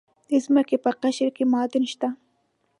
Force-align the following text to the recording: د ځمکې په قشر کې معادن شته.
د 0.29 0.31
ځمکې 0.45 0.77
په 0.83 0.91
قشر 1.01 1.29
کې 1.35 1.43
معادن 1.51 1.83
شته. 1.91 2.09